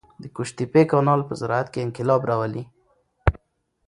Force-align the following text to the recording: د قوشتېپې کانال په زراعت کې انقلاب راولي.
د 0.21 0.23
قوشتېپې 0.35 0.83
کانال 0.91 1.21
په 1.27 1.33
زراعت 1.39 1.67
کې 1.73 1.83
انقلاب 1.85 2.21
راولي. 2.29 2.63